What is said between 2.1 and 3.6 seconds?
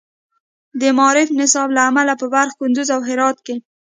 په بلخ، کندز، او هرات کې